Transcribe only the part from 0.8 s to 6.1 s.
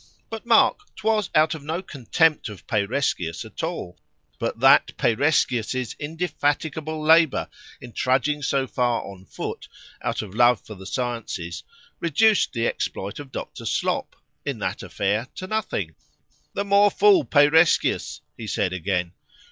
'twas out of no contempt of Peireskius at all;——but that Peireskius's